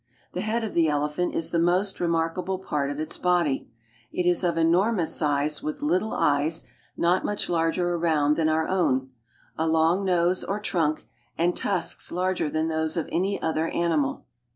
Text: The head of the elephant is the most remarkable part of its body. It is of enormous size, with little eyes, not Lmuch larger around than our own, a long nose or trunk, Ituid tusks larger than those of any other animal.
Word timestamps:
The 0.33 0.41
head 0.41 0.63
of 0.63 0.73
the 0.73 0.87
elephant 0.87 1.35
is 1.35 1.51
the 1.51 1.59
most 1.59 1.99
remarkable 1.99 2.57
part 2.57 2.89
of 2.89 2.99
its 2.99 3.19
body. 3.19 3.69
It 4.11 4.27
is 4.27 4.43
of 4.43 4.57
enormous 4.57 5.15
size, 5.15 5.61
with 5.61 5.83
little 5.83 6.13
eyes, 6.15 6.63
not 6.97 7.23
Lmuch 7.23 7.49
larger 7.49 7.87
around 7.93 8.35
than 8.35 8.49
our 8.49 8.67
own, 8.67 9.11
a 9.59 9.67
long 9.67 10.03
nose 10.03 10.43
or 10.43 10.59
trunk, 10.59 11.05
Ituid 11.37 11.55
tusks 11.55 12.11
larger 12.11 12.49
than 12.49 12.67
those 12.67 12.97
of 12.97 13.07
any 13.11 13.39
other 13.43 13.67
animal. 13.67 14.25